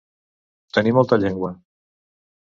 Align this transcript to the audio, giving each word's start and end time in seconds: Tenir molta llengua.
Tenir 0.77 0.93
molta 0.97 1.19
llengua. 1.23 1.51